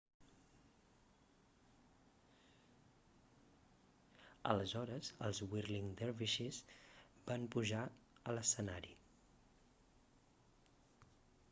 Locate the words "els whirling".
5.27-5.93